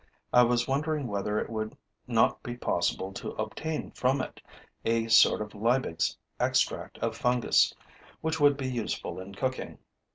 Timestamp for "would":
1.47-1.77, 8.39-8.57